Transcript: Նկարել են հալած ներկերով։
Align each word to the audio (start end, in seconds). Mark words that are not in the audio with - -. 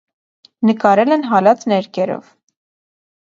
Նկարել 0.69 1.15
են 1.15 1.27
հալած 1.33 1.67
ներկերով։ 1.73 2.31